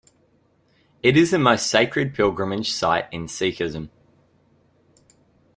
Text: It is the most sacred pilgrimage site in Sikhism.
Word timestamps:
It 1.03 1.15
is 1.15 1.29
the 1.29 1.37
most 1.37 1.67
sacred 1.67 2.15
pilgrimage 2.15 2.71
site 2.71 3.05
in 3.11 3.27
Sikhism. 3.27 3.89